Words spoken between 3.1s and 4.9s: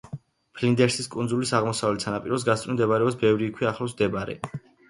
ბევრი იქვე ახლოს მდებარე ლაგუნა.